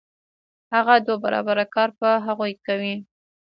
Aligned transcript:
هغه 0.73 0.95
دوه 1.05 1.17
برابره 1.23 1.65
کار 1.75 1.89
په 1.99 2.07
هغوی 2.25 2.53
کوي 2.65 2.95